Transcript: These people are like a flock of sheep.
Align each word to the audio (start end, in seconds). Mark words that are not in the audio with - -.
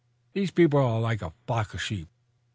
These 0.33 0.49
people 0.49 0.79
are 0.79 0.99
like 0.99 1.21
a 1.21 1.31
flock 1.45 1.75
of 1.75 1.81
sheep. 1.83 2.09